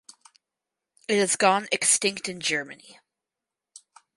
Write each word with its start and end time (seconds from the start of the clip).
It 1.07 1.19
has 1.19 1.35
gone 1.35 1.67
extinct 1.71 2.27
in 2.27 2.39
Germany. 2.39 2.97